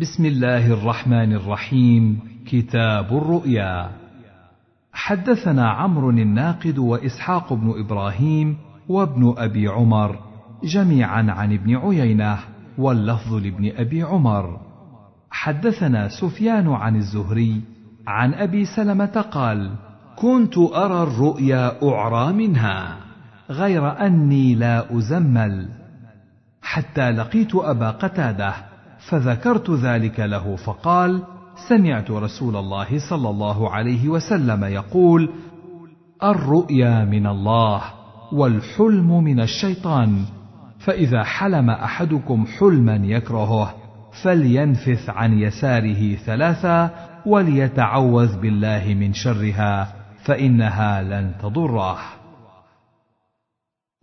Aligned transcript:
بسم 0.00 0.26
الله 0.26 0.72
الرحمن 0.72 1.32
الرحيم. 1.32 2.18
كتاب 2.46 3.16
الرؤيا. 3.16 3.90
حدثنا 4.92 5.70
عمرو 5.70 6.10
الناقد 6.10 6.78
وإسحاق 6.78 7.52
بن 7.52 7.74
إبراهيم 7.78 8.56
وابن 8.88 9.34
أبي 9.38 9.68
عمر 9.68 10.18
جميعا 10.64 11.22
عن 11.28 11.52
ابن 11.52 11.76
عيينة 11.76 12.38
واللفظ 12.78 13.34
لابن 13.34 13.72
أبي 13.76 14.02
عمر. 14.02 14.60
حدثنا 15.30 16.08
سفيان 16.08 16.68
عن 16.68 16.96
الزهري 16.96 17.60
عن 18.06 18.34
أبي 18.34 18.64
سلمة 18.64 19.24
قال 19.30 19.70
كنت 20.16 20.58
أرى 20.58 21.02
الرؤيا 21.02 21.82
أعرى 21.82 22.32
منها 22.32 22.96
غير 23.50 24.06
أني 24.06 24.54
لا 24.54 24.98
أزمل. 24.98 25.68
حتى 26.62 27.10
لقيت 27.10 27.54
أبا 27.54 27.90
قتادة 27.90 28.67
فذكرت 29.08 29.70
ذلك 29.70 30.20
له 30.20 30.56
فقال 30.56 31.22
سمعت 31.68 32.10
رسول 32.10 32.56
الله 32.56 32.98
صلى 33.10 33.30
الله 33.30 33.70
عليه 33.70 34.08
وسلم 34.08 34.64
يقول 34.64 35.28
الرؤيا 36.22 37.04
من 37.04 37.26
الله 37.26 37.82
والحلم 38.32 39.24
من 39.24 39.40
الشيطان 39.40 40.24
فإذا 40.78 41.24
حلم 41.24 41.70
أحدكم 41.70 42.46
حلما 42.58 42.96
يكرهه 42.96 43.74
فلينفث 44.22 45.10
عن 45.10 45.38
يساره 45.38 46.14
ثلاثا 46.14 46.90
وليتعوذ 47.26 48.40
بالله 48.40 48.94
من 48.94 49.12
شرها 49.12 49.94
فإنها 50.24 51.02
لن 51.02 51.32
تضره. 51.42 52.17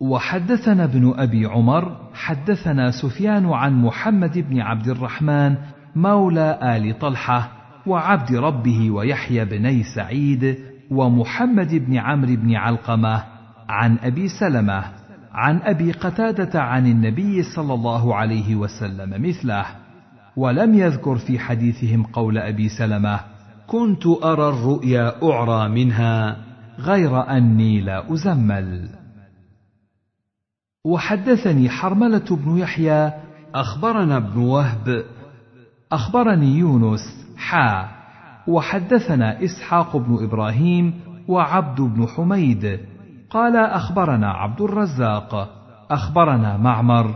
وحدثنا 0.00 0.84
ابن 0.84 1.14
أبي 1.16 1.46
عمر 1.46 1.96
حدثنا 2.14 2.90
سفيان 2.90 3.46
عن 3.46 3.82
محمد 3.82 4.38
بن 4.38 4.60
عبد 4.60 4.88
الرحمن 4.88 5.56
مولى 5.96 6.58
آل 6.62 6.98
طلحة 6.98 7.52
وعبد 7.86 8.34
ربه 8.34 8.90
ويحيى 8.90 9.44
بني 9.44 9.82
سعيد 9.82 10.58
ومحمد 10.90 11.74
بن 11.74 11.96
عمرو 11.96 12.36
بن 12.36 12.54
علقمة 12.54 13.22
عن 13.68 13.98
أبي 13.98 14.28
سلمة 14.28 14.84
عن 15.32 15.60
أبي 15.62 15.92
قتادة 15.92 16.62
عن 16.62 16.86
النبي 16.86 17.42
صلى 17.42 17.74
الله 17.74 18.14
عليه 18.14 18.56
وسلم 18.56 19.28
مثله 19.28 19.66
ولم 20.36 20.74
يذكر 20.74 21.16
في 21.16 21.38
حديثهم 21.38 22.02
قول 22.02 22.38
أبي 22.38 22.68
سلمة 22.68 23.20
كنت 23.66 24.06
أرى 24.06 24.48
الرؤيا 24.48 25.12
أعرى 25.22 25.68
منها 25.68 26.36
غير 26.78 27.30
أني 27.30 27.80
لا 27.80 28.12
أزمل. 28.12 29.05
وحدثني 30.86 31.68
حرملة 31.68 32.24
بن 32.30 32.58
يحيى 32.58 33.12
أخبرنا 33.54 34.16
ابن 34.16 34.40
وهب. 34.40 35.04
أخبرني 35.92 36.58
يونس 36.58 37.26
حا 37.36 37.88
وحدثنا 38.46 39.44
إسحاق 39.44 39.96
بن 39.96 40.24
إبراهيم 40.24 40.94
وعبد 41.28 41.80
بن 41.80 42.06
حميد. 42.06 42.80
قال 43.30 43.56
أخبرنا 43.56 44.30
عبد 44.30 44.60
الرزاق. 44.60 45.48
أخبرنا 45.90 46.56
معمر 46.56 47.14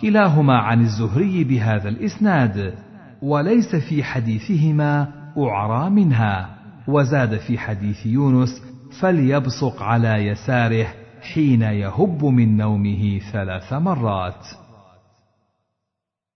كلاهما 0.00 0.58
عن 0.58 0.80
الزهري 0.80 1.44
بهذا 1.44 1.88
الإسناد 1.88 2.74
وليس 3.22 3.76
في 3.76 4.04
حديثهما 4.04 5.08
أعرى 5.38 5.90
منها. 5.90 6.48
وزاد 6.88 7.36
في 7.36 7.58
حديث 7.58 8.06
يونس 8.06 8.62
فليبصق 9.00 9.82
على 9.82 10.26
يساره. 10.26 11.01
حين 11.22 11.62
يهب 11.62 12.24
من 12.24 12.56
نومه 12.56 13.18
ثلاث 13.32 13.72
مرات. 13.72 14.46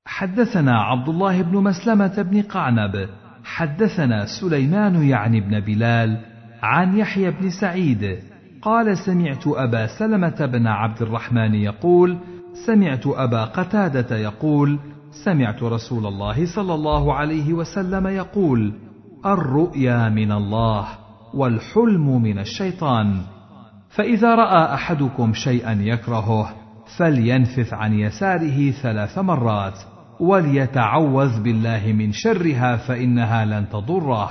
حدثنا 0.07 0.83
عبد 0.83 1.09
الله 1.09 1.43
بن 1.43 1.57
مسلمة 1.57 2.23
بن 2.23 2.43
قعنب 2.43 3.09
حدثنا 3.45 4.27
سليمان 4.41 5.03
يعني 5.03 5.41
بن 5.41 5.61
بلال 5.61 6.21
عن 6.63 6.99
يحيى 6.99 7.31
بن 7.31 7.51
سعيد 7.51 8.19
قال 8.63 8.99
سمعت 8.99 9.47
أبا 9.47 9.87
سلمة 9.99 10.47
بن 10.47 10.67
عبد 10.67 11.03
الرحمن 11.03 11.55
يقول 11.55 12.19
سمعت 12.67 13.07
أبا 13.07 13.45
قتادة 13.45 14.17
يقول 14.17 14.79
سمعت 15.25 15.63
رسول 15.63 16.07
الله 16.07 16.47
صلى 16.55 16.75
الله 16.75 17.15
عليه 17.15 17.53
وسلم 17.53 18.07
يقول 18.07 18.73
الرؤيا 19.27 20.09
من 20.09 20.33
الله 20.33 20.89
والحلم 21.35 22.23
من 22.23 22.39
الشيطان. 22.39 23.36
فإذا 23.97 24.35
رأى 24.35 24.75
أحدكم 24.75 25.33
شيئا 25.33 25.73
يكرهه 25.73 26.55
فلينفث 26.99 27.73
عن 27.73 27.93
يساره 27.93 28.71
ثلاث 28.71 29.19
مرات 29.19 29.79
وليتعوذ 30.21 31.43
بالله 31.43 31.93
من 31.93 32.13
شرها 32.13 32.77
فإنها 32.77 33.45
لن 33.45 33.69
تضره. 33.69 34.31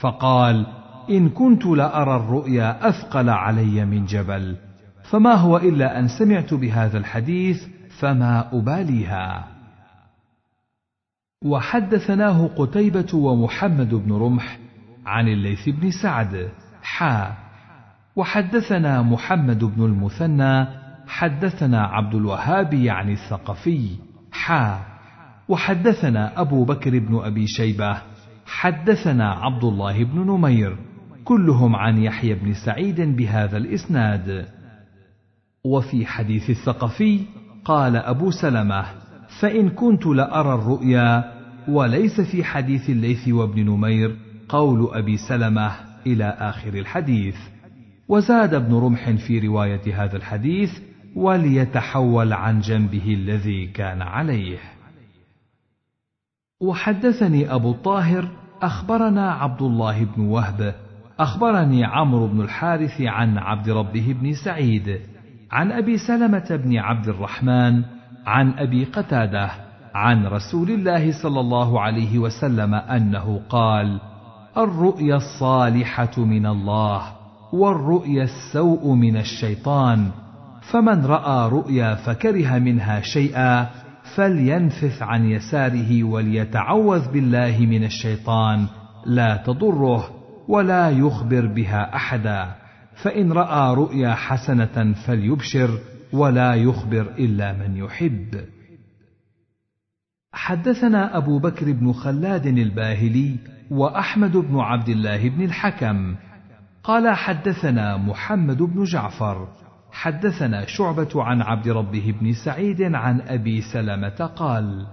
فقال 0.00 0.66
إن 1.10 1.28
كنت 1.28 1.66
لأرى 1.66 2.16
الرؤيا 2.16 2.88
أثقل 2.88 3.28
علي 3.28 3.84
من 3.84 4.04
جبل 4.04 4.56
فما 5.10 5.34
هو 5.34 5.56
إلا 5.56 5.98
أن 5.98 6.08
سمعت 6.08 6.54
بهذا 6.54 6.98
الحديث 6.98 7.66
فما 8.00 8.48
أباليها. 8.52 9.48
وحدثناه 11.44 12.46
قتيبة 12.46 13.14
ومحمد 13.14 13.94
بن 13.94 14.12
رمح 14.12 14.58
عن 15.06 15.28
الليث 15.28 15.68
بن 15.68 15.90
سعد 15.90 16.50
حا. 16.82 17.47
وحدثنا 18.18 19.02
محمد 19.02 19.64
بن 19.64 19.84
المثنى 19.84 20.66
حدثنا 21.06 21.82
عبد 21.82 22.14
الوهاب 22.14 22.74
يعني 22.74 23.12
الثقفي 23.12 23.88
حا. 24.32 24.80
وحدثنا 25.48 26.40
أبو 26.40 26.64
بكر 26.64 26.98
بن 26.98 27.20
أبي 27.24 27.46
شيبة 27.46 27.98
حدثنا 28.46 29.30
عبد 29.32 29.64
الله 29.64 30.04
بن 30.04 30.18
نمير 30.20 30.76
كلهم 31.24 31.76
عن 31.76 31.98
يحيى 31.98 32.34
بن 32.34 32.54
سعيد 32.54 33.00
بهذا 33.00 33.56
الإسناد. 33.56 34.46
وفي 35.64 36.06
حديث 36.06 36.50
الثقفي 36.50 37.20
قال 37.64 37.96
أبو 37.96 38.30
سلمة 38.30 38.84
فإن 39.40 39.68
كنت 39.68 40.06
لأرى 40.06 40.54
الرؤيا 40.54 41.32
وليس 41.68 42.20
في 42.20 42.44
حديث 42.44 42.90
الليث 42.90 43.28
وابن 43.28 43.64
نمير 43.64 44.16
قول 44.48 44.88
أبي 44.92 45.16
سلمة 45.16 45.72
إلى 46.06 46.24
آخر 46.24 46.74
الحديث. 46.74 47.36
وزاد 48.08 48.54
ابن 48.54 48.74
رمح 48.74 49.10
في 49.10 49.38
رواية 49.38 50.04
هذا 50.04 50.16
الحديث 50.16 50.70
وليتحول 51.16 52.32
عن 52.32 52.60
جنبه 52.60 53.14
الذي 53.14 53.66
كان 53.66 54.02
عليه. 54.02 54.58
وحدثني 56.60 57.54
أبو 57.54 57.70
الطاهر 57.70 58.28
أخبرنا 58.62 59.32
عبد 59.32 59.62
الله 59.62 60.04
بن 60.04 60.22
وهب 60.22 60.74
أخبرني 61.18 61.84
عمرو 61.84 62.26
بن 62.26 62.40
الحارث 62.40 63.00
عن 63.00 63.38
عبد 63.38 63.70
ربه 63.70 64.16
بن 64.20 64.32
سعيد 64.44 65.00
عن 65.50 65.72
أبي 65.72 65.98
سلمة 65.98 66.60
بن 66.64 66.76
عبد 66.76 67.08
الرحمن 67.08 67.82
عن 68.26 68.50
أبي 68.50 68.84
قتادة 68.84 69.50
عن 69.94 70.26
رسول 70.26 70.70
الله 70.70 71.22
صلى 71.22 71.40
الله 71.40 71.80
عليه 71.80 72.18
وسلم 72.18 72.74
أنه 72.74 73.40
قال 73.48 74.00
الرؤيا 74.56 75.16
الصالحة 75.16 76.24
من 76.24 76.46
الله 76.46 77.17
والرؤيا 77.52 78.24
السوء 78.24 78.94
من 78.94 79.16
الشيطان 79.16 80.10
فمن 80.72 81.06
رأى 81.06 81.50
رؤيا 81.50 81.94
فكره 81.94 82.58
منها 82.58 83.00
شيئا 83.00 83.68
فلينفث 84.14 85.02
عن 85.02 85.30
يساره 85.30 86.04
وليتعوذ 86.04 87.12
بالله 87.12 87.58
من 87.60 87.84
الشيطان 87.84 88.66
لا 89.06 89.36
تضره 89.36 90.10
ولا 90.48 90.90
يخبر 90.90 91.46
بها 91.46 91.94
أحدا 91.94 92.54
فإن 93.02 93.32
رأى 93.32 93.74
رؤيا 93.74 94.14
حسنة 94.14 94.92
فليبشر 95.06 95.78
ولا 96.12 96.54
يخبر 96.54 97.00
إلا 97.18 97.52
من 97.52 97.76
يحب. 97.76 98.40
حدثنا 100.32 101.16
أبو 101.16 101.38
بكر 101.38 101.72
بن 101.72 101.92
خلاد 101.92 102.46
الباهلي 102.46 103.36
وأحمد 103.70 104.36
بن 104.36 104.58
عبد 104.58 104.88
الله 104.88 105.28
بن 105.28 105.44
الحكم 105.44 106.14
قال 106.84 107.14
حدثنا 107.14 107.96
محمد 107.96 108.62
بن 108.62 108.84
جعفر 108.84 109.48
حدثنا 109.92 110.66
شعبة 110.66 111.08
عن 111.14 111.42
عبد 111.42 111.68
ربه 111.68 112.14
بن 112.20 112.32
سعيد 112.32 112.82
عن 112.82 113.20
أبي 113.20 113.60
سلمة 113.60 114.30
قال 114.36 114.86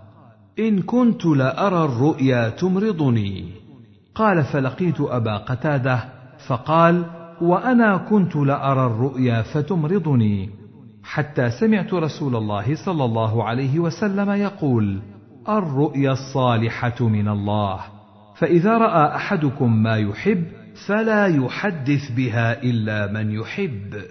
إن 0.60 0.82
كنت 0.82 1.26
لأرى 1.26 1.86
الرؤيا 1.86 2.50
تمرضني. 2.50 3.52
قال 4.16 4.44
فلقيت 4.44 5.02
أبا 5.02 5.38
قتادة 5.38 6.04
فقال 6.48 7.06
وأنا 7.42 7.98
كنت 7.98 8.36
لأرى 8.36 8.86
الرؤيا 8.86 9.42
فتمرضني. 9.42 10.50
حتى 11.04 11.50
سمعت 11.50 11.94
رسول 11.94 12.36
الله 12.36 12.76
صلى 12.86 13.06
الله 13.06 13.44
عليه 13.44 13.80
وسلم 13.80 14.32
يقول 14.32 15.02
الرؤيا 15.50 16.12
الصالحة 16.12 17.08
من 17.08 17.28
الله. 17.28 17.80
فإذا 18.36 18.78
رأى 18.78 19.16
أحدكم 19.16 19.84
ما 19.84 19.98
يحب 19.98 20.46
فلا 20.88 21.28
يحدث 21.28 22.12
بها 22.12 22.64
إلا 22.64 23.12
من 23.12 23.32
يحب. 23.32 24.02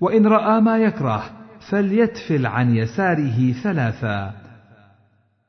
وإن 0.00 0.26
رأى 0.26 0.60
ما 0.60 0.78
يكره 0.78 1.30
فليتفل 1.70 2.46
عن 2.46 2.76
يساره 2.76 3.52
ثلاثا. 3.52 4.34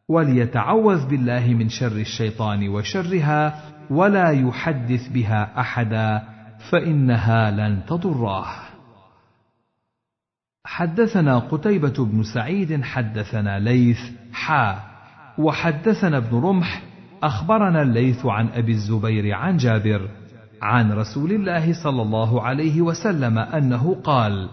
وليتعوذ 0.10 1.08
بالله 1.08 1.48
من 1.48 1.70
شر 1.70 1.96
الشيطان 1.96 2.70
وشرها 2.70 3.62
ولا 3.90 4.32
يحدث 4.32 5.08
بها 5.08 5.60
أحدا 5.60 6.24
فإنها 6.72 7.52
لن 7.52 7.86
تضره. 7.88 8.46
حدثنا 10.66 11.40
قتيبة 11.40 12.06
بن 12.06 12.24
سعيد 12.24 12.84
حدثنا 12.84 13.60
ليث 13.60 14.00
حا. 14.34 14.80
وحدثنا 15.38 16.18
ابن 16.18 16.38
رمح 16.38 16.82
أخبرنا 17.24 17.82
الليث 17.82 18.26
عن 18.26 18.48
أبي 18.48 18.72
الزبير 18.72 19.34
عن 19.34 19.58
جابر. 19.58 20.10
عن 20.62 20.92
رسول 20.92 21.32
الله 21.32 21.84
صلى 21.84 22.02
الله 22.02 22.42
عليه 22.42 22.82
وسلم 22.82 23.38
أنه 23.38 23.96
قال: 24.04 24.50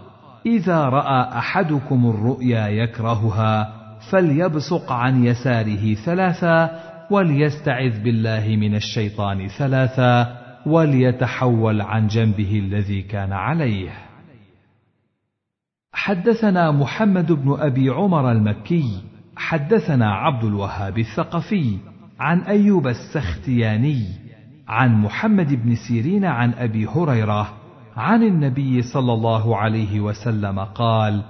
إذا 0.46 0.84
رأى 0.84 1.38
أحدكم 1.38 2.06
الرؤيا 2.06 2.68
يكرهها 2.68 3.72
فليبصق 4.10 4.92
عن 4.92 5.24
يساره 5.24 5.94
ثلاثا 5.94 6.80
وليستعذ 7.10 8.02
بالله 8.02 8.56
من 8.56 8.74
الشيطان 8.74 9.48
ثلاثا 9.48 10.36
وليتحول 10.66 11.80
عن 11.80 12.06
جنبه 12.06 12.58
الذي 12.58 13.02
كان 13.02 13.32
عليه. 13.32 13.90
حدثنا 15.92 16.70
محمد 16.70 17.32
بن 17.32 17.56
أبي 17.60 17.90
عمر 17.90 18.32
المكي 18.32 19.02
حدثنا 19.36 20.14
عبد 20.14 20.44
الوهاب 20.44 20.98
الثقفي 20.98 21.76
عن 22.20 22.40
أيوب 22.40 22.86
السختياني 22.86 24.23
عن 24.68 25.02
محمد 25.02 25.64
بن 25.64 25.74
سيرين 25.74 26.24
عن 26.24 26.54
أبي 26.54 26.86
هريرة 26.86 27.48
عن 27.96 28.22
النبي 28.22 28.82
صلى 28.82 29.12
الله 29.12 29.56
عليه 29.56 30.00
وسلم 30.00 30.58
قال 30.60 31.22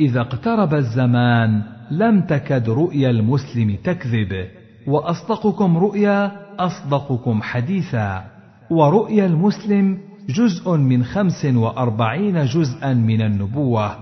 إذا 0.00 0.20
اقترب 0.20 0.74
الزمان 0.74 1.62
لم 1.90 2.20
تكد 2.20 2.68
رؤيا 2.68 3.10
المسلم 3.10 3.76
تكذب 3.84 4.48
وأصدقكم 4.86 5.78
رؤيا 5.78 6.32
أصدقكم 6.58 7.42
حديثا 7.42 8.24
ورؤيا 8.70 9.26
المسلم 9.26 9.98
جزء 10.28 10.76
من 10.76 11.04
خمس 11.04 11.44
وأربعين 11.44 12.44
جزءا 12.44 12.94
من 12.94 13.22
النبوة 13.22 13.96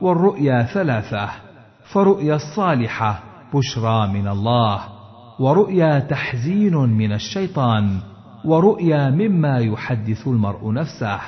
والرؤيا 0.00 0.62
ثلاثة 0.62 1.28
فرؤيا 1.92 2.34
الصالحة 2.34 3.22
بشرى 3.54 4.08
من 4.08 4.28
الله 4.28 4.80
ورؤيا 5.40 5.98
تحزين 5.98 6.76
من 6.76 7.12
الشيطان 7.12 8.00
ورؤيا 8.44 9.10
مما 9.10 9.58
يحدث 9.58 10.28
المرء 10.28 10.72
نفسه. 10.72 11.20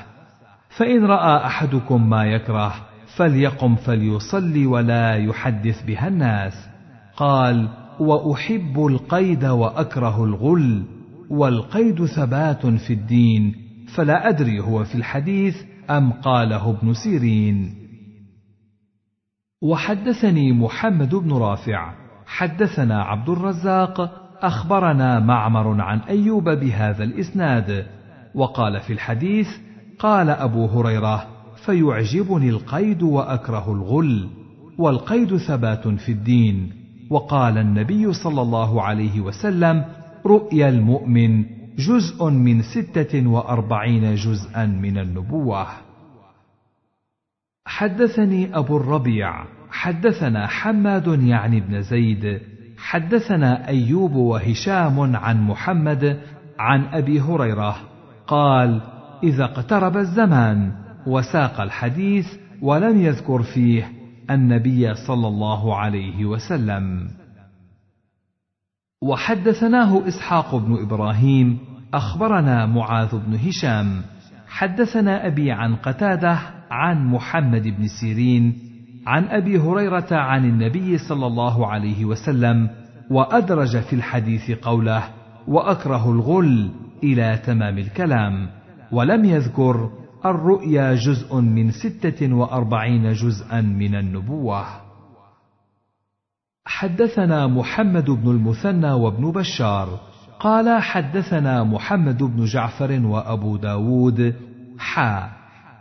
فإن 0.77 1.05
رأى 1.05 1.47
أحدكم 1.47 2.11
ما 2.11 2.25
يكره 2.25 2.75
فليقم 3.17 3.75
فليصلي 3.75 4.67
ولا 4.67 5.15
يحدث 5.15 5.87
بها 5.87 6.09
الناس. 6.09 6.69
قال 7.17 7.69
وأحب 8.01 8.87
القيد 8.87 9.45
وأكره 9.45 10.25
الغل 10.25 10.85
والقيد 11.31 12.05
ثبات 12.07 12.67
في 12.67 12.93
الدين 12.93 13.55
فلا 13.95 14.29
أدري 14.29 14.61
هو 14.61 14.85
في 14.85 14.95
الحديث 14.95 15.57
أم 15.91 16.13
قاله 16.13 16.71
ابن 16.71 16.95
سيرين. 16.95 17.75
وحدثني 19.63 20.53
محمد 20.53 21.15
بن 21.15 21.33
رافع 21.33 21.95
حدثنا 22.27 23.03
عبد 23.03 23.29
الرزاق 23.29 24.22
أخبرنا 24.43 25.21
معمر 25.21 25.81
عن 25.81 25.99
أيوب 25.99 26.49
بهذا 26.49 27.05
الإسناد 27.05 27.87
وقال 28.35 28.81
في 28.81 28.93
الحديث 28.93 29.49
قال 29.99 30.31
أبو 30.31 30.67
هريرة 30.67 31.27
فيعجبني 31.67 32.49
القيد 32.49 33.03
وأكره 33.03 33.73
الغل 33.73 34.29
والقيد 34.79 35.37
ثبات 35.37 35.89
في 35.89 36.13
الدين. 36.13 36.73
وقال 37.11 37.59
النبي 37.59 38.13
صلى 38.13 38.43
الله 38.43 38.83
عليه 38.83 39.21
وسلم 39.21 39.85
رؤيا 40.27 40.69
المؤمن 40.69 41.45
جزء 41.79 42.31
من 42.31 42.63
ستة 42.63 43.27
وأربعين 43.27 44.15
جزءا 44.15 44.67
من 44.67 44.99
النبوة. 44.99 45.67
حدثني 47.67 48.57
أبو 48.57 48.77
الربيع 48.77 49.45
حدثنا 49.71 50.47
حماد 50.47 51.23
يعني 51.23 51.61
بن 51.61 51.83
زيد 51.83 52.52
حدثنا 52.83 53.69
أيوب 53.69 54.15
وهشام 54.15 55.17
عن 55.17 55.43
محمد 55.43 56.21
عن 56.59 56.85
أبي 56.85 57.21
هريرة 57.21 57.77
قال 58.27 58.81
إذا 59.23 59.45
اقترب 59.45 59.97
الزمان 59.97 60.73
وساق 61.07 61.61
الحديث 61.61 62.27
ولم 62.63 63.01
يذكر 63.01 63.43
فيه 63.43 63.93
النبي 64.31 64.95
صلى 64.95 65.29
الله 65.29 65.77
عليه 65.77 66.25
وسلم. 66.25 67.09
وحدثناه 69.03 70.09
إسحاق 70.09 70.57
بن 70.57 70.83
إبراهيم 70.83 71.59
أخبرنا 71.95 72.67
معاذ 72.67 73.19
بن 73.19 73.35
هشام 73.35 74.03
حدثنا 74.49 75.27
أبي 75.27 75.53
عن 75.53 75.77
قتادة 75.77 76.39
عن 76.71 77.07
محمد 77.07 77.63
بن 77.63 77.89
سيرين 78.01 78.72
عن 79.07 79.25
أبي 79.25 79.59
هريرة 79.59 80.09
عن 80.11 80.45
النبي 80.45 80.99
صلى 80.99 81.27
الله 81.27 81.67
عليه 81.67 82.05
وسلم 82.05 82.71
وأدرج 83.11 83.81
في 83.81 83.93
الحديث 83.97 84.51
قوله 84.51 85.05
وأكره 85.49 86.13
الغل 86.13 86.71
إلى 87.03 87.41
تمام 87.47 87.79
الكلام 87.79 88.51
ولم 88.93 89.25
يذكر 89.25 89.91
الرؤيا 90.25 90.95
جزء 90.95 91.37
من 91.41 91.71
ستة 91.71 92.35
وأربعين 92.35 93.13
جزءا 93.13 93.61
من 93.61 93.95
النبوة. 93.95 94.65
حدثنا 96.65 97.47
محمد 97.47 98.11
بن 98.11 98.31
المثنى 98.31 98.93
وابن 98.93 99.31
بشار 99.31 100.01
قال 100.41 100.83
حدثنا 100.83 101.65
محمد 101.65 102.23
بن 102.23 102.45
جعفر 102.45 103.07
وأبو 103.07 103.57
داود 103.57 104.35
حا 104.79 105.31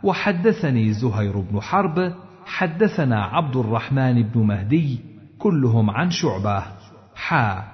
وحدثني 0.02 0.92
زهير 0.92 1.40
بن 1.40 1.60
حرب 1.60 2.12
حدثنا 2.52 3.24
عبد 3.24 3.56
الرحمن 3.56 4.22
بن 4.22 4.40
مهدي 4.40 5.00
كلهم 5.38 5.90
عن 5.90 6.10
شعبة 6.10 6.62
حا 7.14 7.64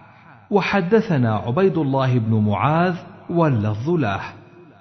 وحدثنا 0.50 1.34
عبيد 1.36 1.78
الله 1.78 2.19
بن 2.19 2.34
معاذ 2.34 2.96
واللفظ 3.30 3.90
له 3.90 4.20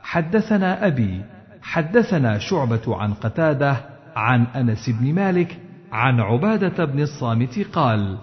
حدثنا 0.04 0.88
أبي 0.88 1.22
حدثنا 1.62 2.38
شعبة 2.38 2.96
عن 2.96 3.14
قتادة 3.14 3.78
عن 4.16 4.44
أنس 4.44 4.90
بن 4.90 5.14
مالك 5.14 5.60
عن 5.92 6.20
عبادة 6.20 6.86
بن 6.86 7.00
الصامت 7.00 7.60
قال 7.74 8.18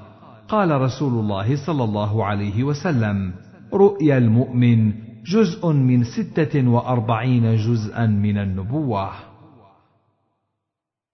قال 0.49 0.81
رسول 0.81 1.13
الله 1.13 1.67
صلى 1.67 1.85
الله 1.85 2.25
عليه 2.25 2.65
وسلم 2.65 3.33
رؤيا 3.73 4.19
المؤمن 4.19 4.93
جزء 5.25 5.73
من 5.73 6.05
ستة 6.05 6.69
وأربعين 6.69 7.57
جزءا 7.57 8.07
من 8.07 8.39
النبوة. 8.39 9.34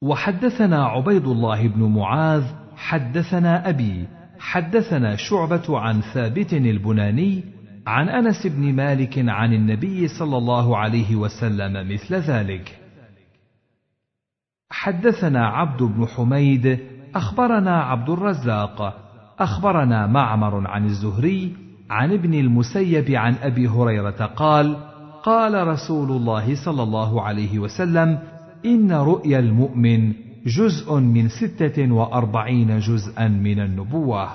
وحدثنا 0.03 0.85
عبيد 0.85 1.27
الله 1.27 1.69
بن 1.69 1.83
معاذ 1.83 2.45
حدثنا 2.77 3.69
أبي 3.69 4.09
حدثنا 4.39 5.17
شعبة 5.17 5.79
عن 5.79 6.01
ثابت 6.01 6.53
البناني 6.53 7.45
عن 7.87 8.09
أنس 8.09 8.47
بن 8.47 8.73
مالك 8.73 9.29
عن 9.29 9.53
النبي 9.53 10.09
صلى 10.09 10.37
الله 10.37 10.77
عليه 10.77 11.17
وسلم 11.17 11.93
مثل 11.93 12.15
ذلك. 12.15 12.79
حدثنا 14.71 15.47
عبد 15.47 15.83
بن 15.83 16.07
حميد 16.07 16.79
أخبرنا 17.15 17.83
عبد 17.83 18.11
الرزاق 18.11 18.95
أخبرنا 19.39 20.07
معمر 20.07 20.69
عن 20.69 20.85
الزهري 20.85 21.57
عن 21.91 22.13
ابن 22.13 22.35
المسيب 22.35 23.11
عن 23.11 23.35
أبي 23.35 23.69
هريرة 23.69 24.27
قال 24.27 24.77
قال 25.23 25.69
رسول 25.69 26.11
الله 26.11 26.65
صلى 26.65 26.83
الله 26.83 27.23
عليه 27.23 27.59
وسلم 27.59 28.19
إن 28.65 28.93
رؤيا 28.93 29.39
المؤمن 29.39 30.13
جزء 30.47 30.95
من 30.95 31.29
ستة 31.29 31.93
وأربعين 31.93 32.79
جزءا 32.79 33.29
من 33.29 33.61
النبوة. 33.61 34.31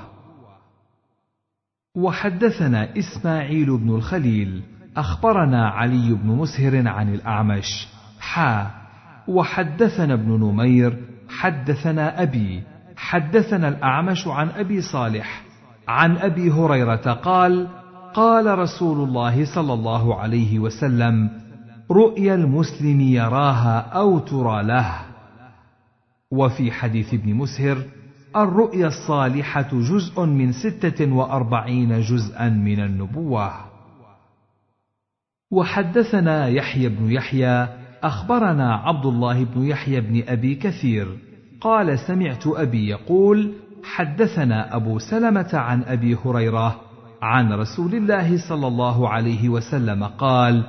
وحدثنا 1.95 2.97
إسماعيل 2.97 3.77
بن 3.77 3.89
الخليل 3.89 4.63
أخبرنا 4.97 5.69
علي 5.69 6.13
بن 6.13 6.27
مسهر 6.27 6.87
عن 6.87 7.13
الأعمش 7.13 7.87
حا 8.19 8.71
وحدثنا 9.27 10.13
ابن 10.13 10.31
نمير 10.31 10.97
حدثنا 11.29 12.21
أبي 12.21 12.63
حدثنا 12.97 13.67
الأعمش 13.67 14.27
عن 14.27 14.49
أبي 14.49 14.81
صالح 14.81 15.41
عن 15.87 16.17
أبي 16.17 16.51
هريرة 16.51 17.13
قال 17.13 17.67
قال 18.13 18.59
رسول 18.59 19.07
الله 19.09 19.55
صلى 19.55 19.73
الله 19.73 20.15
عليه 20.19 20.59
وسلم 20.59 21.29
رؤيا 21.91 22.35
المسلم 22.35 23.01
يراها 23.01 23.79
أو 23.79 24.19
ترى 24.19 24.63
له. 24.63 24.91
وفي 26.31 26.71
حديث 26.71 27.13
ابن 27.13 27.33
مسهر 27.33 27.77
الرؤيا 28.35 28.87
الصالحة 28.87 29.69
جزء 29.71 30.25
من 30.25 30.51
ستة 30.51 31.13
وأربعين 31.13 32.01
جزءا 32.01 32.49
من 32.49 32.79
النبوة. 32.79 33.51
وحدثنا 35.51 36.47
يحيى 36.47 36.89
بن 36.89 37.11
يحيى 37.11 37.67
أخبرنا 38.03 38.75
عبد 38.75 39.05
الله 39.05 39.43
بن 39.43 39.63
يحيى 39.63 40.01
بن 40.01 40.23
أبي 40.27 40.55
كثير 40.55 41.07
قال 41.61 41.99
سمعت 41.99 42.47
أبي 42.47 42.89
يقول 42.89 43.53
حدثنا 43.83 44.75
أبو 44.75 44.99
سلمة 44.99 45.49
عن 45.53 45.83
أبي 45.83 46.17
هريرة 46.25 46.81
عن 47.21 47.53
رسول 47.53 47.95
الله 47.95 48.49
صلى 48.49 48.67
الله 48.67 49.09
عليه 49.09 49.49
وسلم 49.49 50.03
قال 50.03 50.63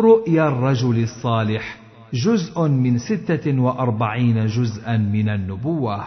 رؤيا 0.00 0.48
الرجل 0.48 1.02
الصالح 1.02 1.76
جزء 2.14 2.68
من 2.68 2.98
ستة 2.98 3.60
وأربعين 3.60 4.46
جزءا 4.46 4.96
من 4.96 5.28
النبوة. 5.28 6.04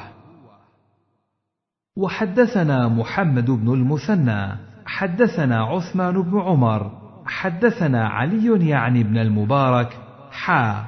وحدثنا 1.96 2.88
محمد 2.88 3.52
بن 3.52 3.74
المثنى 3.74 4.58
حدثنا 4.86 5.64
عثمان 5.64 6.22
بن 6.22 6.40
عمر 6.40 6.92
حدثنا 7.26 8.08
علي 8.08 8.70
يعني 8.70 9.02
ابن 9.02 9.18
المبارك 9.18 9.98
حا. 10.32 10.86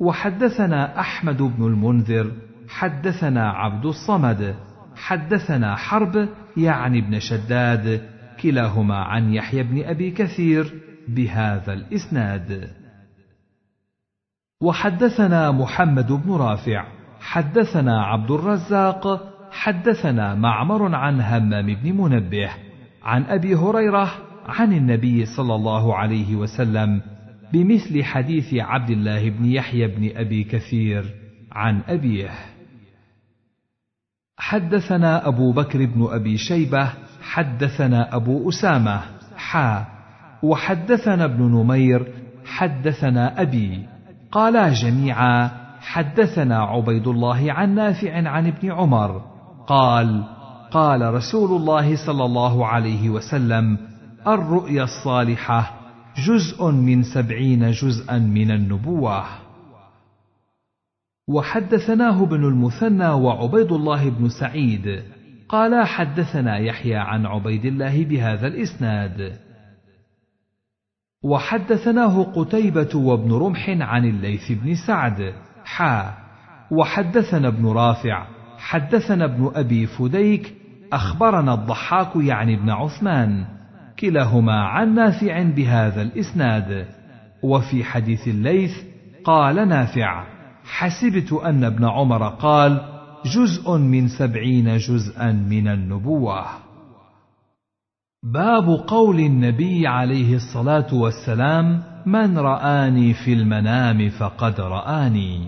وحدثنا 0.00 1.00
أحمد 1.00 1.42
بن 1.42 1.66
المنذر 1.66 2.32
حدثنا 2.68 3.50
عبد 3.50 3.86
الصمد 3.86 4.54
حدثنا 4.96 5.76
حرب 5.76 6.28
يعني 6.56 6.98
ابن 6.98 7.18
شداد 7.18 8.08
كلاهما 8.42 8.96
عن 8.96 9.34
يحيى 9.34 9.62
بن 9.62 9.82
أبي 9.84 10.10
كثير 10.10 10.72
بهذا 11.14 11.72
الإسناد. 11.72 12.70
وحدثنا 14.62 15.50
محمد 15.50 16.12
بن 16.12 16.32
رافع 16.32 16.86
حدثنا 17.20 18.04
عبد 18.04 18.30
الرزاق 18.30 19.30
حدثنا 19.50 20.34
معمر 20.34 20.94
عن 20.94 21.20
همام 21.20 21.74
بن 21.74 21.92
منبه 21.92 22.50
عن 23.02 23.22
أبي 23.22 23.54
هريرة 23.54 24.10
عن 24.46 24.72
النبي 24.72 25.26
صلى 25.26 25.54
الله 25.54 25.96
عليه 25.96 26.36
وسلم 26.36 27.02
بمثل 27.52 28.04
حديث 28.04 28.54
عبد 28.54 28.90
الله 28.90 29.30
بن 29.30 29.44
يحيى 29.44 29.86
بن 29.86 30.10
أبي 30.16 30.44
كثير 30.44 31.04
عن 31.52 31.80
أبيه. 31.88 32.30
حدثنا 34.38 35.28
أبو 35.28 35.52
بكر 35.52 35.86
بن 35.86 36.08
أبي 36.10 36.36
شيبة 36.36 36.92
حدثنا 37.22 38.16
أبو 38.16 38.48
أسامة 38.48 39.02
حا 39.36 39.99
وحدثنا 40.42 41.24
ابن 41.24 41.42
نمير 41.42 42.12
حدثنا 42.44 43.42
أبي. 43.42 43.86
قالا 44.32 44.68
جميعا 44.72 45.50
حدثنا 45.80 46.62
عبيد 46.62 47.08
الله 47.08 47.52
عن 47.52 47.74
نافع 47.74 48.28
عن 48.28 48.46
ابن 48.46 48.72
عمر. 48.72 49.22
قال 49.66 50.24
قال 50.70 51.14
رسول 51.14 51.60
الله 51.60 52.06
صلى 52.06 52.24
الله 52.24 52.66
عليه 52.66 53.10
وسلم 53.10 53.78
الرؤيا 54.26 54.84
الصالحة 54.84 55.72
جزء 56.26 56.70
من 56.70 57.02
سبعين 57.02 57.70
جزءا 57.70 58.18
من 58.18 58.50
النبوة. 58.50 59.24
وحدثناه 61.28 62.22
ابن 62.22 62.44
المثنى 62.44 63.08
وعبيد 63.08 63.72
الله 63.72 64.10
بن 64.10 64.28
سعيد. 64.28 65.02
قالا 65.48 65.84
حدثنا 65.84 66.58
يحيى 66.58 66.96
عن 66.96 67.26
عبيد 67.26 67.64
الله 67.64 68.04
بهذا 68.04 68.46
الإسناد. 68.46 69.49
وحدثناه 71.24 72.22
قتيبة 72.22 72.88
وابن 72.94 73.32
رمح 73.32 73.70
عن 73.70 74.04
الليث 74.04 74.52
بن 74.52 74.74
سعد. 74.86 75.34
حا. 75.64 76.14
وحدثنا 76.70 77.48
ابن 77.48 77.66
رافع. 77.66 78.26
حدثنا 78.58 79.24
ابن 79.24 79.50
أبي 79.54 79.86
فديك. 79.86 80.54
أخبرنا 80.92 81.54
الضحاك 81.54 82.16
يعني 82.16 82.54
ابن 82.54 82.70
عثمان. 82.70 83.44
كلاهما 83.98 84.64
عن 84.64 84.94
نافع 84.94 85.42
بهذا 85.42 86.02
الإسناد. 86.02 86.86
وفي 87.42 87.84
حديث 87.84 88.28
الليث 88.28 88.72
قال 89.24 89.68
نافع 89.68 90.24
حسبت 90.64 91.32
أن 91.32 91.64
ابن 91.64 91.84
عمر 91.84 92.28
قال 92.28 92.80
جزء 93.36 93.78
من 93.78 94.08
سبعين 94.08 94.76
جزءا 94.76 95.32
من 95.32 95.68
النبوة. 95.68 96.69
باب 98.22 98.68
قول 98.86 99.20
النبي 99.20 99.86
عليه 99.86 100.36
الصلاة 100.36 100.94
والسلام 100.94 101.82
من 102.06 102.38
رآني 102.38 103.14
في 103.14 103.32
المنام 103.32 104.08
فقد 104.08 104.60
رآني. 104.60 105.46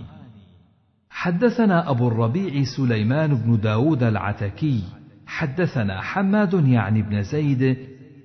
حدثنا 1.10 1.90
أبو 1.90 2.08
الربيع 2.08 2.62
سليمان 2.76 3.34
بن 3.34 3.60
داود 3.60 4.02
العتكي 4.02 4.82
حدثنا 5.26 6.00
حماد 6.00 6.68
يعني 6.68 7.02
بن 7.02 7.22
زيد 7.22 7.76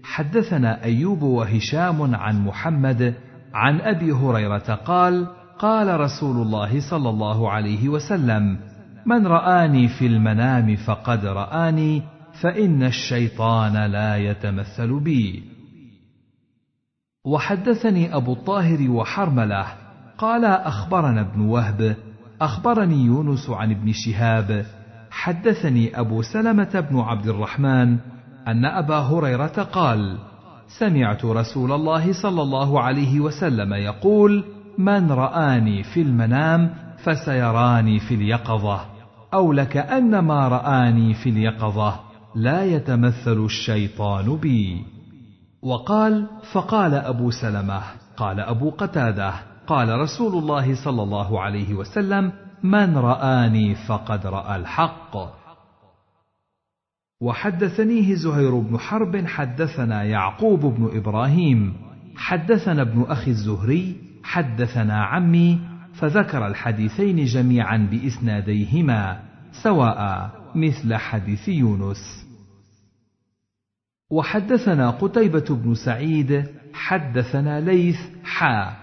حدثنا 0.03 0.83
أيوب 0.83 1.21
وهشام 1.21 2.15
عن 2.15 2.45
محمد 2.45 3.13
عن 3.53 3.81
أبي 3.81 4.11
هريرة 4.11 4.75
قال 4.85 5.27
قال 5.59 5.99
رسول 5.99 6.41
الله 6.41 6.89
صلى 6.89 7.09
الله 7.09 7.51
عليه 7.51 7.89
وسلم 7.89 8.59
من 9.05 9.27
رآني 9.27 9.87
في 9.87 10.07
المنام 10.07 10.75
فقد 10.75 11.25
رآني 11.25 12.16
فإن 12.41 12.83
الشيطان 12.83 13.91
لا 13.91 14.17
يتمثل 14.17 14.99
بي. 14.99 15.43
وحدثني 17.25 18.15
أبو 18.15 18.33
الطاهر 18.33 18.89
وحرملة. 18.89 19.65
قال 20.17 20.45
أخبرنا 20.45 21.21
ابن 21.21 21.41
وهب. 21.41 21.95
أخبرني 22.41 23.05
يونس 23.05 23.49
عن 23.49 23.71
ابن 23.71 23.91
شهاب. 23.91 24.65
حدثني 25.11 25.99
أبو 25.99 26.21
سلمة 26.21 26.85
بن 26.91 26.99
عبد 26.99 27.27
الرحمن 27.27 27.97
أن 28.47 28.65
أبا 28.65 28.97
هريرة 28.97 29.63
قال: 29.63 30.17
سمعت 30.79 31.25
رسول 31.25 31.71
الله 31.71 32.13
صلى 32.21 32.41
الله 32.41 32.81
عليه 32.81 33.19
وسلم 33.19 33.73
يقول: 33.73 34.43
من 34.77 35.11
رآني 35.11 35.83
في 35.83 36.01
المنام 36.01 36.73
فسيراني 37.03 37.99
في 37.99 38.15
اليقظة، 38.15 38.85
أو 39.33 39.53
لكأن 39.53 40.19
ما 40.19 40.47
رآني 40.47 41.13
في 41.13 41.29
اليقظة. 41.29 42.06
لا 42.37 42.63
يتمثل 42.63 43.45
الشيطان 43.45 44.35
بي. 44.35 44.85
وقال: 45.61 46.27
فقال 46.53 46.93
أبو 46.93 47.31
سلمة: 47.31 47.81
قال 48.17 48.39
أبو 48.39 48.69
قتادة: 48.69 49.33
قال 49.67 49.99
رسول 49.99 50.43
الله 50.43 50.83
صلى 50.83 51.03
الله 51.03 51.41
عليه 51.41 51.73
وسلم: 51.73 52.31
من 52.63 52.97
رآني 52.97 53.75
فقد 53.75 54.27
رأى 54.27 54.55
الحق. 54.55 55.17
وحدثنيه 57.21 58.15
زهير 58.15 58.59
بن 58.59 58.77
حرب 58.77 59.25
حدثنا 59.25 60.03
يعقوب 60.03 60.59
بن 60.59 60.97
إبراهيم 60.97 61.73
حدثنا 62.15 62.81
ابن 62.81 63.05
أخي 63.09 63.31
الزهري 63.31 63.95
حدثنا 64.23 65.03
عمي 65.03 65.59
فذكر 65.93 66.47
الحديثين 66.47 67.25
جميعا 67.25 67.77
بإسناديهما 67.91 69.19
سواء 69.63 70.31
مثل 70.55 70.95
حديث 70.95 71.47
يونس 71.47 72.26
وحدثنا 74.11 74.89
قتيبة 74.89 75.45
بن 75.49 75.73
سعيد 75.73 76.43
حدثنا 76.73 77.59
ليث 77.59 77.99
حا 78.23 78.73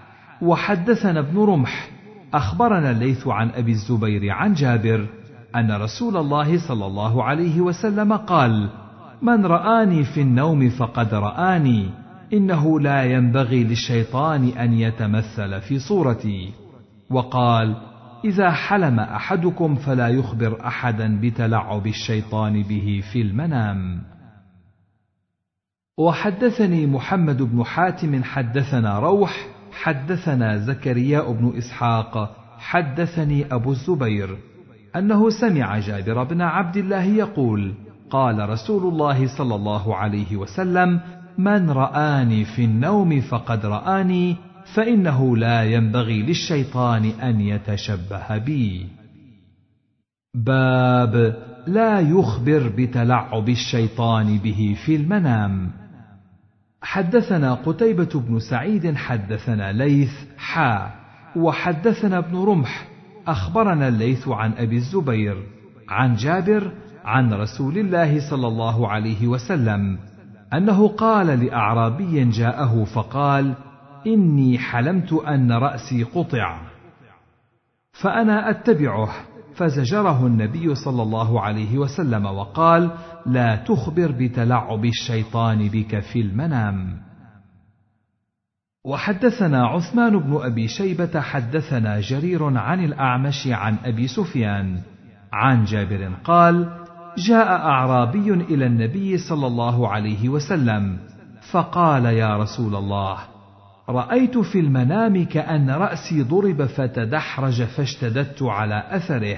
وحدثنا 0.41 1.19
ابن 1.19 1.39
رمح 1.39 1.89
أخبرنا 2.33 2.91
الليث 2.91 3.27
عن 3.27 3.49
أبي 3.49 3.71
الزبير 3.71 4.31
عن 4.31 4.53
جابر 4.53 5.07
أن 5.55 5.71
رسول 5.71 6.17
الله 6.17 6.67
صلى 6.67 6.85
الله 6.85 7.23
عليه 7.23 7.61
وسلم 7.61 8.13
قال 8.13 8.69
من 9.21 9.45
رآني 9.45 10.03
في 10.03 10.21
النوم 10.21 10.69
فقد 10.69 11.13
رآني 11.13 11.89
إنه 12.33 12.79
لا 12.79 13.03
ينبغي 13.03 13.63
للشيطان 13.63 14.47
أن 14.47 14.73
يتمثل 14.73 15.61
في 15.61 15.79
صورتي. 15.79 16.51
وقال 17.09 17.75
إذا 18.25 18.51
حلم 18.51 18.99
أحدكم 18.99 19.75
فلا 19.75 20.07
يخبر 20.07 20.65
أحدا 20.67 21.19
بتلعب 21.21 21.87
الشيطان 21.87 22.63
به 22.63 23.03
في 23.11 23.21
المنام. 23.21 24.01
وحدثني 25.97 26.85
محمد 26.85 27.41
بن 27.41 27.63
حاتم 27.63 28.23
حدثنا 28.23 28.99
روح 28.99 29.47
حدثنا 29.71 30.57
زكريا 30.57 31.21
بن 31.31 31.57
إسحاق 31.57 32.35
حدثني 32.57 33.53
أبو 33.53 33.71
الزبير 33.71 34.37
أنه 34.95 35.29
سمع 35.29 35.79
جابر 35.79 36.23
بن 36.23 36.41
عبد 36.41 36.77
الله 36.77 37.03
يقول 37.03 37.73
قال 38.09 38.49
رسول 38.49 38.93
الله 38.93 39.37
صلى 39.37 39.55
الله 39.55 39.95
عليه 39.95 40.35
وسلم 40.35 40.99
من 41.37 41.69
رآني 41.69 42.45
في 42.45 42.65
النوم 42.65 43.21
فقد 43.21 43.65
رآني 43.65 44.35
فإنه 44.75 45.37
لا 45.37 45.63
ينبغي 45.63 46.21
للشيطان 46.21 47.05
أن 47.05 47.41
يتشبه 47.41 48.37
بي. 48.37 48.85
باب 50.33 51.35
لا 51.67 51.99
يخبر 51.99 52.71
بتلعب 52.77 53.49
الشيطان 53.49 54.37
به 54.37 54.75
في 54.85 54.95
المنام. 54.95 55.84
حدثنا 56.85 57.53
قتيبة 57.53 58.09
بن 58.15 58.39
سعيد 58.39 58.95
حدثنا 58.95 59.71
ليث 59.71 60.13
حا 60.37 60.91
وحدثنا 61.35 62.17
ابن 62.17 62.37
رمح 62.37 62.87
أخبرنا 63.27 63.87
الليث 63.87 64.27
عن 64.27 64.53
أبي 64.53 64.75
الزبير 64.75 65.43
عن 65.89 66.15
جابر 66.15 66.71
عن 67.05 67.33
رسول 67.33 67.77
الله 67.77 68.29
صلى 68.29 68.47
الله 68.47 68.87
عليه 68.87 69.27
وسلم 69.27 69.99
أنه 70.53 70.87
قال 70.87 71.45
لأعرابي 71.45 72.23
جاءه 72.23 72.83
فقال 72.83 73.53
إني 74.07 74.57
حلمت 74.57 75.13
أن 75.13 75.51
رأسي 75.51 76.03
قطع 76.03 76.61
فأنا 77.91 78.49
أتبعه. 78.49 79.09
فزجره 79.55 80.27
النبي 80.27 80.75
صلى 80.75 81.01
الله 81.01 81.41
عليه 81.41 81.77
وسلم 81.77 82.25
وقال 82.25 82.91
لا 83.25 83.55
تخبر 83.55 84.11
بتلعب 84.11 84.85
الشيطان 84.85 85.67
بك 85.67 85.99
في 85.99 86.21
المنام. 86.21 86.97
وحدثنا 88.85 89.67
عثمان 89.67 90.19
بن 90.19 90.39
أبي 90.41 90.67
شيبة 90.67 91.21
حدثنا 91.21 91.99
جرير 91.99 92.57
عن 92.57 92.85
الأعمش 92.85 93.47
عن 93.47 93.75
أبي 93.85 94.07
سفيان. 94.07 94.81
عن 95.33 95.65
جابر 95.65 96.11
قال 96.23 96.69
جاء 97.17 97.47
أعرابي 97.47 98.33
إلى 98.33 98.65
النبي 98.65 99.17
صلى 99.17 99.47
الله 99.47 99.87
عليه 99.89 100.29
وسلم 100.29 100.97
فقال 101.51 102.05
يا 102.05 102.37
رسول 102.37 102.75
الله 102.75 103.17
رأيت 103.89 104.37
في 104.37 104.59
المنام 104.59 105.25
كأن 105.25 105.69
رأسي 105.69 106.21
ضرب 106.23 106.65
فتدحرج 106.65 107.63
فاشتددت 107.63 108.43
على 108.43 108.83
أثره. 108.89 109.37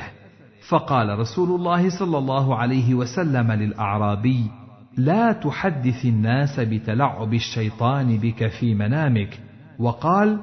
فقال 0.70 1.20
رسول 1.20 1.60
الله 1.60 1.90
صلى 2.00 2.18
الله 2.18 2.56
عليه 2.56 2.94
وسلم 2.94 3.52
للأعرابي 3.52 4.44
لا 4.98 5.32
تحدث 5.32 6.06
الناس 6.06 6.60
بتلعب 6.60 7.34
الشيطان 7.34 8.18
بك 8.18 8.48
في 8.48 8.76
منامك. 8.76 9.40
وقال 9.80 10.40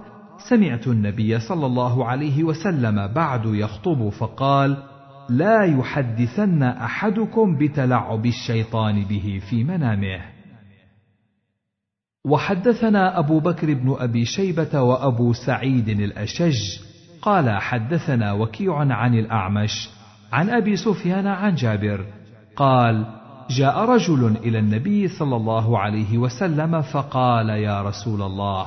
سمعت 0.49 0.87
النبي 0.87 1.39
صلى 1.39 1.67
الله 1.67 2.07
عليه 2.07 2.45
وسلم 2.45 3.07
بعد 3.07 3.47
يخطب 3.47 4.09
فقال 4.09 4.77
لا 5.29 5.65
يحدثن 5.65 6.63
أحدكم 6.63 7.59
بتلعب 7.59 8.27
الشيطان 8.27 9.05
به 9.05 9.41
في 9.51 9.65
منامه. 9.65 10.34
وحدثنا 12.26 13.19
أبو 13.19 13.40
بكر 13.40 13.75
بن 13.75 13.97
أبي 13.99 14.25
شيبة 14.25 14.81
وأبو 14.81 15.33
سعيد 15.33 15.88
الأشج 15.88 16.78
قال 17.23 17.50
حدثنا 17.50 18.33
وكيع 18.33 18.76
عن 18.76 19.14
الأعمش 19.14 19.88
عن 20.33 20.50
أبي 20.50 20.76
سفيان 20.76 21.26
عن 21.26 21.54
جابر 21.54 22.04
قال 22.57 23.07
جاء 23.50 23.85
رجل 23.85 24.37
إلى 24.37 24.59
النبي 24.59 25.09
صلى 25.09 25.37
الله 25.37 25.78
عليه 25.78 26.19
وسلم 26.19 26.83
فقال 26.83 27.49
يا 27.49 27.83
رسول 27.83 28.23
الله 28.23 28.66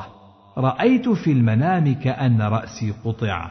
رأيت 0.57 1.09
في 1.09 1.31
المنام 1.31 1.93
كأن 1.93 2.41
رأسي 2.41 2.93
قطع. 3.05 3.49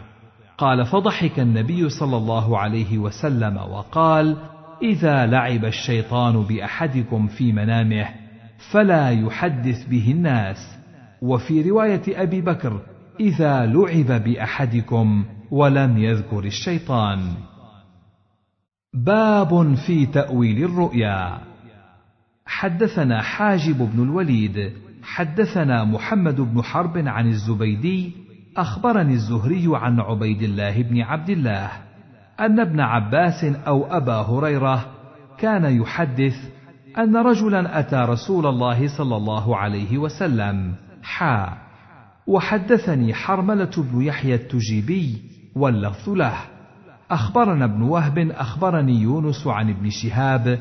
قال 0.59 0.87
فضحك 0.87 1.41
النبي 1.41 1.89
صلى 1.89 2.17
الله 2.17 2.59
عليه 2.59 2.99
وسلم 2.99 3.57
وقال 3.57 4.37
إذا 4.83 5.27
لعب 5.27 5.65
الشيطان 5.65 6.43
بأحدكم 6.43 7.27
في 7.27 7.53
منامه 7.53 8.26
فلا 8.73 9.11
يحدث 9.11 9.89
به 9.89 10.13
الناس. 10.13 10.79
وفي 11.23 11.71
رواية 11.71 12.03
أبي 12.09 12.41
بكر 12.41 12.81
إذا 13.21 13.67
لعب 13.67 14.25
بأحدكم 14.25 15.25
ولم 15.51 15.99
يذكر 15.99 16.45
الشيطان. 16.45 17.21
باب 18.95 19.75
في 19.75 20.07
تأويل 20.07 20.65
الرؤيا. 20.65 21.41
حدثنا 22.47 23.23
حاجب 23.23 23.79
بن 23.79 24.03
الوليد 24.03 24.73
حدثنا 25.03 25.85
محمد 25.85 26.41
بن 26.41 26.63
حرب 26.63 26.99
عن 26.99 27.27
الزبيدي 27.27 28.13
أخبرني 28.57 29.13
الزهري 29.13 29.65
عن 29.67 30.01
عبيد 30.01 30.43
الله 30.43 30.83
بن 30.83 31.01
عبد 31.01 31.31
الله 31.31 31.71
أن 32.41 32.61
ابن 32.61 32.81
عباس 32.81 33.45
أو 33.45 33.85
أبا 33.85 34.15
هريرة 34.15 34.87
كان 35.39 35.81
يحدث 35.81 36.51
أن 36.99 37.17
رجلا 37.17 37.79
أتى 37.81 37.97
رسول 37.97 38.47
الله 38.47 38.99
صلى 38.99 39.17
الله 39.17 39.57
عليه 39.57 39.99
وسلم. 39.99 40.75
حا. 41.03 41.53
وحدثني 42.27 43.15
حرملة 43.15 43.71
بن 43.77 44.03
يحيى 44.03 44.35
التجيبي 44.35 45.23
واللفظ 45.57 46.09
له. 46.09 46.35
أخبرنا 47.11 47.65
ابن 47.65 47.83
وهب 47.83 48.19
أخبرني 48.19 49.03
يونس 49.03 49.47
عن 49.47 49.71
ابن 49.71 49.91
شهاب 49.91 50.59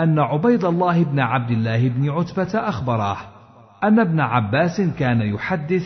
أن 0.00 0.18
عبيد 0.18 0.64
الله 0.64 1.04
بن 1.04 1.20
عبد 1.20 1.50
الله 1.50 1.88
بن 1.88 2.10
عتبة 2.10 2.68
أخبره 2.68 3.16
أن 3.84 4.00
ابن 4.00 4.20
عباس 4.20 4.80
كان 4.80 5.20
يحدث 5.20 5.84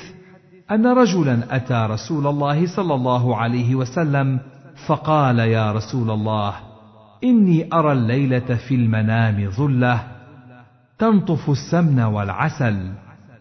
أن 0.70 0.86
رجلا 0.86 1.56
أتى 1.56 1.86
رسول 1.90 2.26
الله 2.26 2.76
صلى 2.76 2.94
الله 2.94 3.36
عليه 3.36 3.74
وسلم 3.74 4.40
فقال 4.86 5.38
يا 5.38 5.72
رسول 5.72 6.10
الله 6.10 6.54
إني 7.24 7.68
أرى 7.72 7.92
الليلة 7.92 8.54
في 8.68 8.74
المنام 8.74 9.50
ظلة 9.50 10.00
تنطف 10.98 11.50
السمن 11.50 12.00
والعسل 12.00 12.92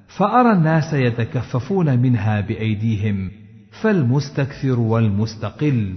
فأرى 0.07 0.51
الناس 0.51 0.93
يتكففون 0.93 1.99
منها 1.99 2.41
بأيديهم 2.41 3.31
فالمستكثر 3.81 4.79
والمستقل 4.79 5.95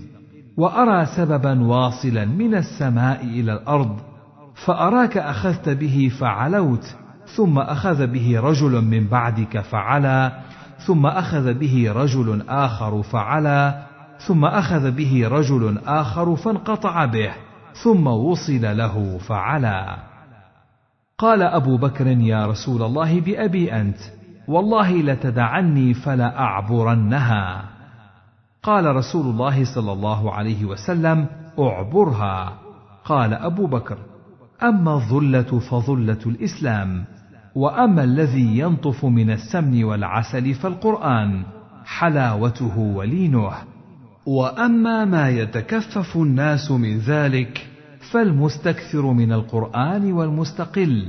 وأرى 0.57 1.07
سببا 1.07 1.63
واصلا 1.63 2.25
من 2.25 2.55
السماء 2.55 3.25
إلى 3.25 3.53
الأرض 3.53 4.01
فأراك 4.55 5.19
أخذت 5.19 5.69
به 5.69 6.11
فعلوت 6.21 6.97
ثم 7.37 7.59
أخذ 7.59 8.07
به 8.07 8.41
رجل 8.41 8.85
من 8.85 9.07
بعدك 9.07 9.61
فعلا 9.61 10.33
ثم 10.87 11.07
أخذ 11.07 11.55
به 11.55 11.93
رجل 11.93 12.43
آخر 12.49 13.03
فعلا 13.03 13.87
ثم 14.19 14.45
أخذ 14.45 14.91
به 14.91 15.29
رجل 15.29 15.79
آخر 15.87 16.37
فانقطع 16.37 17.05
به. 17.05 17.46
ثم 17.85 18.07
وصل 18.07 18.77
له 18.77 19.19
فعلا. 19.19 19.97
قال 21.19 21.43
أبو 21.43 21.77
بكر 21.77 22.07
يا 22.07 22.47
رسول 22.47 22.83
الله 22.83 23.21
بأبي 23.21 23.73
أنت 23.73 23.99
والله 24.49 24.93
لتدعني 24.93 25.95
فلا 25.95 26.39
أعبرنها. 26.39 27.65
قال 28.63 28.97
رسول 28.97 29.27
الله 29.27 29.75
صلى 29.75 29.93
الله 29.93 30.35
عليه 30.35 30.65
وسلم 30.65 31.27
أعبرها. 31.59 32.53
قال 33.05 33.35
أبو 33.35 33.67
بكر 33.67 33.99
أما 34.63 34.95
الظله 34.95 35.59
فظله 35.71 36.19
الإسلام 36.27 37.05
وأما 37.55 38.05
الذي 38.05 38.59
ينطف 38.59 39.05
من 39.05 39.31
السمن 39.31 39.85
والعسل 39.85 40.55
فالقرآن 40.55 41.43
حلاوته 41.85 42.79
ولينه. 42.79 43.76
وأما 44.27 45.05
ما 45.05 45.29
يتكفف 45.31 46.17
الناس 46.17 46.71
من 46.71 46.99
ذلك 46.99 47.67
فالمستكثر 48.13 49.13
من 49.13 49.33
القرآن 49.33 50.13
والمستقل. 50.13 51.07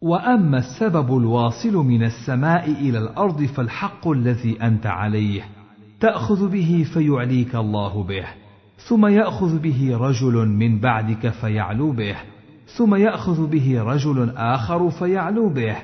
وأما 0.00 0.58
السبب 0.58 1.18
الواصل 1.18 1.74
من 1.76 2.02
السماء 2.02 2.70
إلى 2.70 2.98
الأرض 2.98 3.42
فالحق 3.42 4.08
الذي 4.08 4.62
أنت 4.62 4.86
عليه. 4.86 5.42
تأخذ 6.00 6.48
به 6.48 6.86
فيعليك 6.94 7.54
الله 7.54 8.02
به 8.02 8.24
ثم 8.88 9.06
يأخذ 9.06 9.58
به 9.58 9.96
رجل 10.00 10.48
من 10.48 10.80
بعدك 10.80 11.28
فيعلو 11.28 11.92
به 11.92 12.16
ثم 12.66 12.94
يأخذ 12.94 13.46
به 13.46 13.82
رجل 13.82 14.30
آخر 14.36 14.90
فيعلو 14.90 15.48
به 15.48 15.76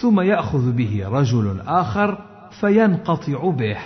ثم 0.00 0.20
يأخذ 0.20 0.72
به 0.72 1.08
رجل 1.08 1.60
آخر 1.60 2.18
فينقطع 2.60 3.50
به. 3.50 3.76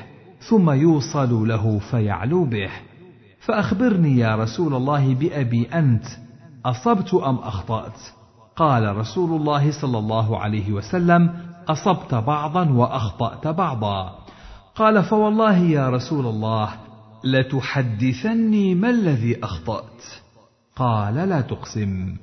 ثم 0.49 0.71
يوصل 0.71 1.49
له 1.49 1.79
فيعلو 1.79 2.45
به. 2.45 2.71
فأخبرني 3.41 4.19
يا 4.19 4.37
رسول 4.37 4.75
الله 4.75 5.15
بأبي 5.15 5.69
أنت 5.69 6.05
أصبت 6.67 7.15
أم 7.15 7.37
أخطأت؟ 7.37 8.01
قال 8.57 8.97
رسول 8.97 9.41
الله 9.41 9.81
صلى 9.81 9.99
الله 9.99 10.39
عليه 10.39 10.73
وسلم 10.73 11.37
أصبت 11.69 12.15
بعضا 12.15 12.71
وأخطأت 12.71 13.47
بعضا. 13.47 14.19
قال 14.75 15.05
فوالله 15.05 15.59
يا 15.59 15.89
رسول 15.89 16.27
الله 16.27 16.71
لتحدثني 17.25 18.75
ما 18.75 18.91
الذي 18.91 19.45
أخطأت؟ 19.45 20.03
قال 20.77 21.15
لا 21.15 21.41
تقسم. 21.41 22.17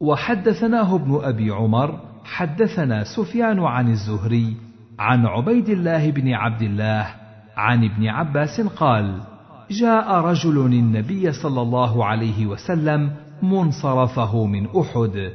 وحدثناه 0.00 0.94
ابن 0.94 1.20
أبي 1.22 1.50
عمر 1.50 2.00
حدثنا 2.24 3.04
سفيان 3.04 3.60
عن 3.60 3.90
الزهري 3.90 4.56
عن 4.98 5.26
عبيد 5.26 5.68
الله 5.68 6.10
بن 6.10 6.32
عبد 6.32 6.62
الله 6.62 7.06
عن 7.56 7.84
ابن 7.84 8.06
عباس 8.06 8.60
قال 8.60 9.20
جاء 9.70 10.14
رجل 10.14 10.58
النبي 10.58 11.32
صلى 11.32 11.62
الله 11.62 12.04
عليه 12.04 12.46
وسلم 12.46 13.10
منصرفه 13.42 14.46
من 14.46 14.66
أحد 14.66 15.32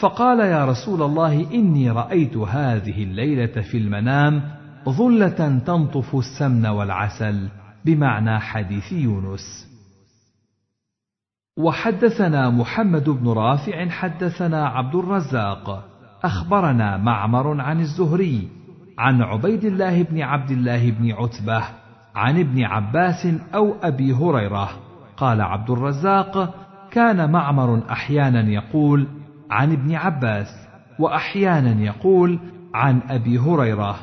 فقال 0.00 0.40
يا 0.40 0.64
رسول 0.64 1.02
الله 1.02 1.52
إني 1.54 1.90
رأيت 1.90 2.36
هذه 2.36 3.02
الليلة 3.02 3.62
في 3.62 3.78
المنام 3.78 4.42
ظلة 4.88 5.58
تنطف 5.58 6.16
السمن 6.16 6.66
والعسل 6.66 7.48
بمعنى 7.84 8.40
حديث 8.40 8.92
يونس. 8.92 9.74
وحدثنا 11.58 12.50
محمد 12.50 13.10
بن 13.10 13.28
رافع 13.28 13.88
حدثنا 13.88 14.66
عبد 14.68 14.94
الرزاق 14.94 15.88
أخبرنا 16.24 16.96
معمر 16.96 17.60
عن 17.60 17.80
الزهري 17.80 18.63
عن 18.98 19.22
عبيد 19.22 19.64
الله 19.64 20.02
بن 20.02 20.22
عبد 20.22 20.50
الله 20.50 20.90
بن 20.90 21.12
عتبة 21.12 21.62
عن 22.14 22.40
ابن 22.40 22.62
عباس 22.64 23.28
أو 23.54 23.74
أبي 23.82 24.12
هريرة. 24.12 24.70
قال 25.16 25.40
عبد 25.40 25.70
الرزاق 25.70 26.54
كان 26.90 27.32
معمر 27.32 27.82
أحيانا 27.90 28.40
يقول 28.40 29.06
عن 29.50 29.72
ابن 29.72 29.94
عباس 29.94 30.46
وأحيانا 30.98 31.82
يقول 31.82 32.38
عن 32.74 33.00
أبي 33.08 33.38
هريرة. 33.38 33.96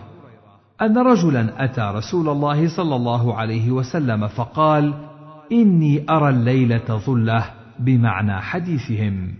أن 0.82 0.97
رجلا 0.97 1.63
أتى 1.63 1.82
رسول 1.82 2.30
الله 2.30 2.75
صلى 2.77 2.95
الله 2.95 3.36
عليه 3.36 3.71
وسلم 3.71 4.27
فقال 4.27 4.93
إني 5.51 6.06
أرى 6.10 6.30
الليلة 6.30 7.01
ظلة 7.06 7.45
بمعنى 7.80 8.41
حديثهم. 8.41 9.34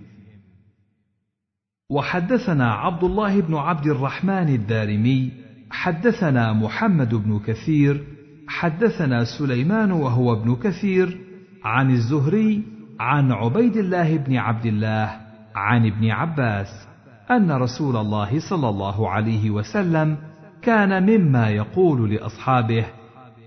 وحدثنا 1.92 2.74
عبد 2.74 3.04
الله 3.04 3.42
بن 3.42 3.56
عبد 3.56 3.88
الرحمن 3.88 4.50
الدارمي 4.56 5.32
حدثنا 5.72 6.54
محمد 6.54 7.16
بن 7.16 7.40
كثير 7.40 8.04
حدثنا 8.48 9.24
سليمان 9.24 9.92
وهو 9.92 10.34
ابن 10.34 10.56
كثير 10.56 11.18
عن 11.64 11.92
الزهري 11.92 12.64
عن 13.00 13.32
عبيد 13.32 13.78
الله 13.78 14.18
بن 14.18 14.38
عبد 14.38 14.66
الله 14.66 15.18
عن 15.56 15.86
ابن 15.86 16.10
عباس 16.10 16.88
أن 17.32 17.52
رسول 17.52 17.98
الله 17.98 18.40
صلى 18.50 18.70
الله 18.70 19.10
عليه 19.10 19.50
وسلم 19.50 20.18
كان 20.62 21.04
مما 21.04 21.50
يقول 21.50 22.14
لأصحابه 22.14 22.86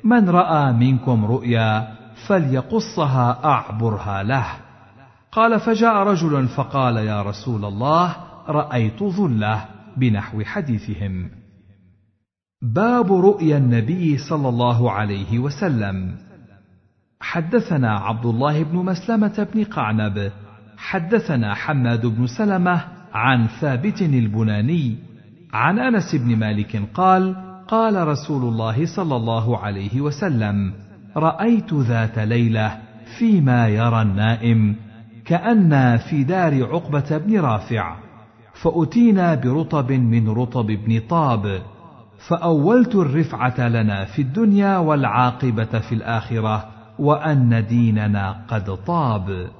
من 0.05 0.31
رأى 0.31 0.73
منكم 0.73 1.25
رؤيا 1.25 1.89
فليقصها 2.27 3.41
أعبرها 3.45 4.23
له. 4.23 4.47
قال 5.33 5.61
فجاء 5.61 5.95
رجل 5.95 6.49
فقال 6.49 6.97
يا 6.97 7.23
رسول 7.23 7.65
الله 7.65 8.34
رأيت 8.49 9.03
ظلة 9.03 9.65
بنحو 9.97 10.43
حديثهم. 10.43 11.31
باب 12.63 13.13
رؤيا 13.13 13.57
النبي 13.59 14.19
صلى 14.19 14.49
الله 14.49 14.91
عليه 14.91 15.39
وسلم. 15.39 16.17
حدثنا 17.21 17.99
عبد 17.99 18.27
الله 18.27 18.63
بن 18.63 18.77
مسلمة 18.77 19.49
بن 19.55 19.65
قعنب. 19.65 20.33
حدثنا 20.77 21.55
حماد 21.55 22.07
بن 22.07 22.27
سلمة 22.27 22.85
عن 23.13 23.47
ثابت 23.47 24.03
البناني 24.03 24.97
عن 25.53 25.79
أنس 25.79 26.15
بن 26.15 26.37
مالك 26.37 26.89
قال 26.95 27.37
قال 27.69 28.09
رسول 28.09 28.43
الله 28.43 28.97
صلى 28.97 29.17
الله 29.17 29.59
عليه 29.59 30.01
وسلم 30.01 30.73
رأيت 31.17 31.75
ذات 31.75 32.19
ليلة 32.19 32.79
فيما 33.19 33.69
يرى 33.69 34.03
النائم 34.03 34.77
كانا 35.25 35.97
في 35.97 36.25
دار 36.25 36.65
عقبة 36.65 37.19
بن 37.19 37.41
رافع. 37.41 38.04
فأتينا 38.63 39.35
برطب 39.35 39.93
من 39.93 40.29
رطب 40.29 40.67
بن 40.67 41.01
طاب 41.01 41.63
فأولت 42.29 42.95
الرفعة 42.95 43.69
لنا 43.69 44.05
في 44.05 44.23
الدنيا 44.23 44.79
والعاقبة 44.79 45.79
في 45.89 45.95
الآخرة 45.95 46.69
وأن 46.99 47.67
ديننا 47.67 48.45
قد 48.49 48.77
طاب. 48.87 49.51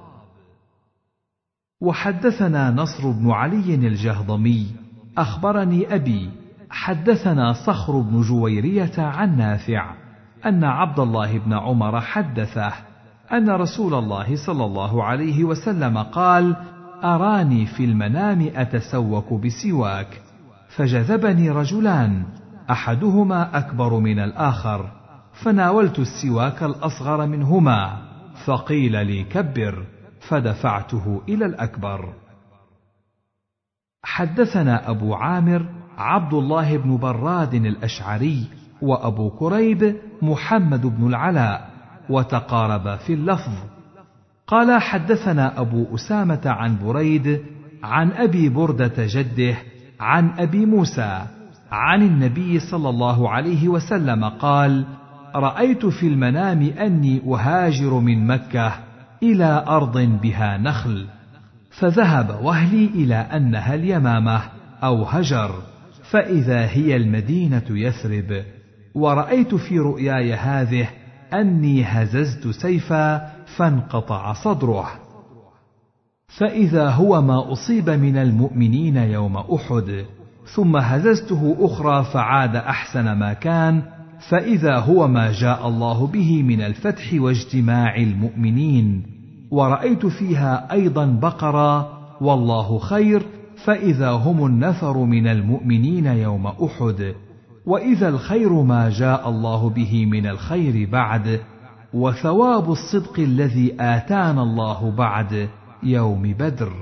وحدثنا 1.81 2.71
نصر 2.71 3.11
بن 3.11 3.31
علي 3.31 3.75
الجهضمي 3.75 4.67
أخبرني 5.19 5.95
أبي 5.95 6.31
حدثنا 6.71 7.53
صخر 7.53 8.01
بن 8.01 8.21
جويرية 8.21 8.93
عن 8.99 9.37
نافع 9.37 9.95
أن 10.47 10.65
عبد 10.65 10.99
الله 11.01 11.39
بن 11.39 11.53
عمر 11.53 12.01
حدثه 12.01 12.73
أن 13.33 13.51
رسول 13.51 13.95
الله 13.95 14.47
صلى 14.47 14.65
الله 14.65 15.05
عليه 15.05 15.45
وسلم 15.45 15.99
قال 15.99 16.57
أراني 17.05 17.67
في 17.67 17.85
المنام 17.85 18.51
أتسوك 18.55 19.33
بسواك 19.33 20.23
فجذبني 20.77 21.51
رجلان 21.51 22.25
أحدهما 22.71 23.59
أكبر 23.59 23.99
من 23.99 24.19
الآخر 24.19 24.91
فناولت 25.33 25.99
السواك 25.99 26.63
الأصغر 26.63 27.27
منهما 27.27 27.99
فقيل 28.47 29.07
لي 29.07 29.25
كبر 29.25 29.87
فدفعته 30.29 31.23
إلى 31.29 31.47
الأكبر. 31.47 32.13
حدثنا 34.05 34.91
أبو 34.91 35.15
عامر 35.15 35.67
عبد 35.99 36.35
الله 36.35 36.77
بن 36.77 36.97
براد 36.97 37.55
الأشعري 37.55 38.47
وأبو 38.83 39.31
كريب 39.31 39.97
محمد 40.23 40.87
بن 40.87 41.07
العلاء 41.07 41.71
وتقاربا 42.11 42.97
في 42.97 43.15
اللفظ. 43.15 43.74
قال 44.47 44.83
حدثنا 44.83 45.61
أبو 45.61 45.95
أسامة 45.95 46.41
عن 46.45 46.79
بريد 46.85 47.41
عن 47.83 48.13
أبي 48.13 48.49
بردة 48.49 48.93
جده 48.99 49.57
عن 50.01 50.31
أبي 50.39 50.67
موسى 50.67 51.27
عن 51.71 52.03
النبي 52.03 52.59
صلى 52.59 52.89
الله 52.89 53.31
عليه 53.31 53.69
وسلم 53.69 54.25
قال 54.25 54.85
رأيت 55.35 55.87
في 55.87 56.09
المنام 56.09 56.63
أني 56.63 57.23
أهاجر 57.27 57.95
من 57.95 58.27
مكة 58.27 58.73
إلى 59.23 59.65
أرض 59.69 59.99
بها 59.99 60.59
نخل 60.59 61.07
فذهب 61.71 62.39
وهلي 62.43 62.87
إلى 62.87 63.15
أنها 63.15 63.75
اليمامة 63.75 64.43
أو 64.85 65.05
هجر 65.05 65.51
فإذا 66.11 66.67
هي 66.67 66.97
المدينة 66.97 67.65
يثرب. 67.71 68.45
ورأيت 68.95 69.55
في 69.55 69.79
رؤياي 69.79 70.35
هذه 70.35 70.89
أني 71.35 71.85
هززت 71.85 72.49
سيفا 72.49 73.34
فانقطع 73.57 74.33
صدره. 74.33 74.87
فإذا 76.39 76.89
هو 76.89 77.23
ما 77.23 77.53
أصيب 77.53 77.91
من 77.91 78.17
المؤمنين 78.17 78.97
يوم 78.97 79.37
أحد 79.37 80.05
ثم 80.55 80.77
هززته 80.77 81.57
أخرى 81.61 82.05
فعاد 82.05 82.57
أحسن 82.57 83.13
ما 83.13 83.33
كان 83.33 83.83
فإذا 84.29 84.79
هو 84.79 85.09
ما 85.09 85.33
جاء 85.33 85.69
الله 85.69 86.07
به 86.07 86.43
من 86.43 86.61
الفتح 86.61 87.15
واجتماع 87.15 87.97
المؤمنين. 87.97 89.03
ورأيت 89.51 90.07
فيها 90.07 90.73
أيضا 90.73 91.07
بقرا 91.07 91.89
والله 92.21 92.79
خير 92.79 93.23
فإذا 93.65 94.11
هم 94.11 94.47
النفر 94.47 94.99
من 94.99 95.27
المؤمنين 95.27 96.07
يوم 96.07 96.47
أحد. 96.47 97.15
وإذا 97.67 98.09
الخير 98.09 98.53
ما 98.53 98.91
جاء 98.91 99.29
الله 99.29 99.71
به 99.71 100.07
من 100.07 100.27
الخير 100.27 100.89
بعد 100.91 101.41
وثواب 101.95 102.73
الصدق 102.73 103.21
الذي 103.21 103.77
آتانا 103.81 104.43
الله 104.43 104.91
بعد 104.91 105.49
يوم 105.83 106.23
بدر. 106.23 106.73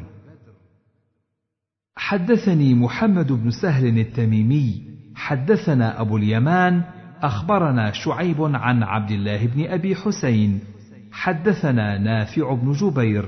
حدثني 1.96 2.74
محمد 2.74 3.32
بن 3.32 3.50
سهل 3.50 3.98
التميمي 3.98 4.82
حدثنا 5.14 6.00
أبو 6.00 6.16
اليمان 6.16 6.82
أخبرنا 7.22 7.92
شعيب 7.92 8.42
عن 8.42 8.82
عبد 8.82 9.10
الله 9.10 9.46
بن 9.46 9.66
أبي 9.66 9.96
حسين 9.96 10.60
حدثنا 11.12 11.98
نافع 11.98 12.54
بن 12.54 12.72
جبير 12.72 13.24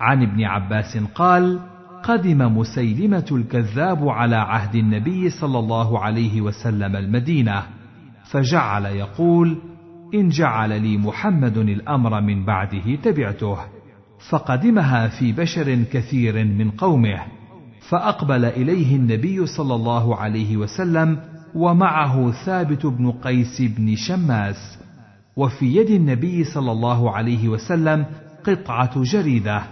عن 0.00 0.22
ابن 0.22 0.44
عباس 0.44 0.96
قال 1.14 1.60
قدم 2.02 2.58
مسيلمة 2.58 3.26
الكذاب 3.32 4.08
على 4.08 4.36
عهد 4.36 4.74
النبي 4.74 5.30
صلى 5.30 5.58
الله 5.58 5.98
عليه 5.98 6.40
وسلم 6.40 6.96
المدينة 6.96 7.62
فجعل 8.30 8.86
يقول 8.86 9.58
إن 10.14 10.28
جعل 10.28 10.82
لي 10.82 10.96
محمد 10.96 11.58
الأمر 11.58 12.20
من 12.20 12.44
بعده 12.44 12.94
تبعته 13.02 13.58
فقدمها 14.30 15.08
في 15.08 15.32
بشر 15.32 15.82
كثير 15.92 16.44
من 16.44 16.70
قومه 16.70 17.22
فأقبل 17.88 18.44
إليه 18.44 18.96
النبي 18.96 19.46
صلى 19.46 19.74
الله 19.74 20.16
عليه 20.16 20.56
وسلم 20.56 21.18
ومعه 21.54 22.30
ثابت 22.30 22.86
بن 22.86 23.10
قيس 23.10 23.62
بن 23.62 23.96
شماس 23.96 24.78
وفي 25.36 25.76
يد 25.76 25.90
النبي 25.90 26.44
صلى 26.44 26.72
الله 26.72 27.10
عليه 27.10 27.48
وسلم 27.48 28.06
قطعة 28.44 29.02
جريدة 29.02 29.62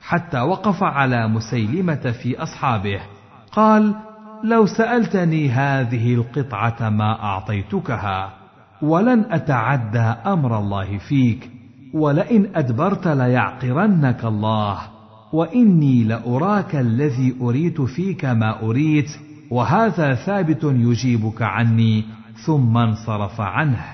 حتى 0.00 0.40
وقف 0.40 0.82
على 0.82 1.28
مسيلمة 1.28 2.14
في 2.22 2.42
أصحابه 2.42 3.00
قال 3.52 3.94
لو 4.44 4.66
سألتني 4.66 5.50
هذه 5.50 6.14
القطعة 6.14 6.88
ما 6.88 7.22
أعطيتكها. 7.22 8.43
ولن 8.84 9.24
أتعدى 9.30 9.98
أمر 10.26 10.58
الله 10.58 10.98
فيك 10.98 11.50
ولئن 11.94 12.50
أدبرت 12.54 13.08
ليعقرنك 13.08 14.24
الله 14.24 14.78
وإني 15.32 16.04
لأراك 16.04 16.76
الذي 16.76 17.36
أريت 17.40 17.80
فيك 17.80 18.24
ما 18.24 18.62
أريت 18.62 19.10
وهذا 19.50 20.14
ثابت 20.14 20.64
يجيبك 20.64 21.42
عني 21.42 22.04
ثم 22.46 22.76
انصرف 22.76 23.40
عنه. 23.40 23.84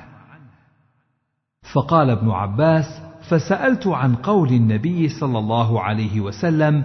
فقال 1.74 2.10
ابن 2.10 2.30
عباس 2.30 3.00
فسألت 3.28 3.86
عن 3.86 4.14
قول 4.14 4.48
النبي 4.48 5.08
صلى 5.08 5.38
الله 5.38 5.80
عليه 5.82 6.20
وسلم 6.20 6.84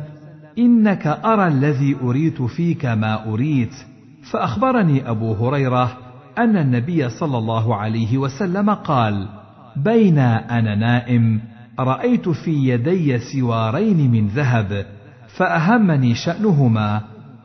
إنك 0.58 1.08
أرى 1.08 1.48
الذي 1.48 1.96
أريت 2.04 2.42
فيك 2.42 2.86
ما 2.86 3.34
أريت 3.34 3.74
فأخبرني 4.32 5.10
أبو 5.10 5.34
هريرة 5.34 6.05
أن 6.38 6.58
النبي 6.58 7.10
صلى 7.10 7.38
الله 7.38 7.76
عليه 7.76 8.18
وسلم 8.18 8.70
قال 8.70 9.28
بين 9.76 10.18
أنا 10.20 10.76
نائم 10.76 11.42
رأيت 11.80 12.30
في 12.30 12.52
يدي 12.52 13.20
سوارين 13.20 14.12
من 14.12 14.28
ذهب 14.28 14.86
فأهمني 15.38 16.16
شأنهما 16.16 17.02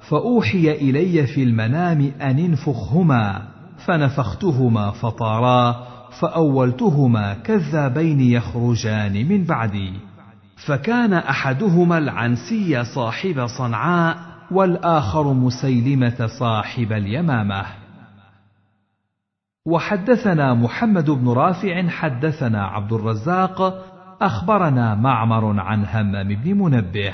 فأوحي 0.09 0.71
إلي 0.71 1.27
في 1.27 1.43
المنام 1.43 2.13
أن 2.21 2.39
انفخهما 2.39 3.43
فنفختهما 3.87 4.91
فطارا 4.91 5.87
فأولتهما 6.21 7.35
كذابين 7.35 8.21
يخرجان 8.21 9.29
من 9.29 9.45
بعدي. 9.45 9.93
فكان 10.67 11.13
أحدهما 11.13 11.99
العنسي 11.99 12.85
صاحب 12.85 13.47
صنعاء 13.47 14.17
والآخر 14.51 15.33
مسيلمة 15.33 16.27
صاحب 16.27 16.93
اليمامة. 16.93 17.80
وحدثنا 19.67 20.55
محمد 20.55 21.11
بن 21.11 21.29
رافع 21.29 21.89
حدثنا 21.89 22.67
عبد 22.67 22.93
الرزاق 22.93 23.85
أخبرنا 24.23 24.95
معمر 24.95 25.61
عن 25.61 25.85
همام 25.85 26.29
بن 26.29 26.55
منبه. 26.55 27.13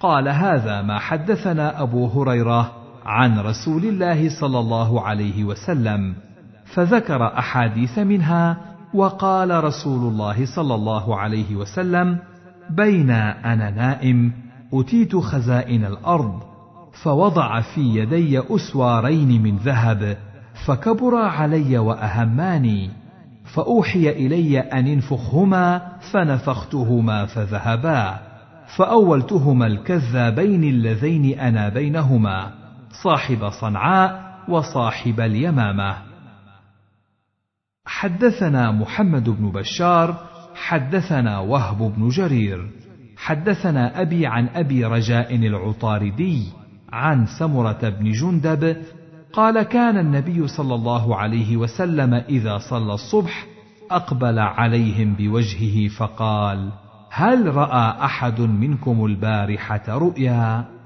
قال 0.00 0.28
هذا 0.28 0.82
ما 0.82 0.98
حدثنا 0.98 1.82
أبو 1.82 2.06
هريرة 2.06 2.72
عن 3.04 3.38
رسول 3.38 3.84
الله 3.84 4.40
صلى 4.40 4.58
الله 4.58 5.02
عليه 5.02 5.44
وسلم 5.44 6.14
فذكر 6.64 7.38
أحاديث 7.38 7.98
منها 7.98 8.56
وقال 8.94 9.64
رسول 9.64 10.12
الله 10.12 10.46
صلى 10.46 10.74
الله 10.74 11.16
عليه 11.16 11.56
وسلم 11.56 12.18
بين 12.70 13.10
أنا 13.10 13.70
نائم 13.70 14.32
أتيت 14.74 15.16
خزائن 15.16 15.84
الأرض 15.84 16.42
فوضع 17.02 17.60
في 17.60 17.80
يدي 17.80 18.38
أسوارين 18.38 19.42
من 19.42 19.56
ذهب 19.56 20.16
فكبرا 20.66 21.26
علي 21.26 21.78
وأهماني 21.78 22.90
فأوحي 23.54 24.08
إلي 24.08 24.58
أن 24.58 24.86
انفخهما 24.86 25.92
فنفختهما 26.12 27.26
فذهبا 27.26 28.18
فأولتهما 28.76 29.66
الكذابين 29.66 30.64
اللذين 30.64 31.38
أنا 31.38 31.68
بينهما 31.68 32.50
صاحب 33.02 33.48
صنعاء 33.48 34.28
وصاحب 34.48 35.20
اليمامة. 35.20 35.96
حدثنا 37.86 38.72
محمد 38.72 39.28
بن 39.28 39.50
بشار 39.50 40.28
حدثنا 40.54 41.38
وهب 41.38 41.78
بن 41.78 42.08
جرير 42.08 42.70
حدثنا 43.16 44.00
أبي 44.02 44.26
عن 44.26 44.48
أبي 44.48 44.84
رجاء 44.84 45.36
العطاردي 45.36 46.52
عن 46.92 47.26
سمرة 47.38 47.88
بن 47.88 48.12
جندب 48.12 48.76
قال 49.32 49.62
كان 49.62 49.98
النبي 49.98 50.48
صلى 50.48 50.74
الله 50.74 51.16
عليه 51.16 51.56
وسلم 51.56 52.14
إذا 52.14 52.58
صلى 52.58 52.94
الصبح 52.94 53.46
أقبل 53.90 54.38
عليهم 54.38 55.14
بوجهه 55.14 55.88
فقال 55.88 56.72
هل 57.10 57.54
رأى 57.54 58.04
أحد 58.04 58.40
منكم 58.40 59.04
البارحة 59.04 59.82
رؤيا؟ 59.88 60.77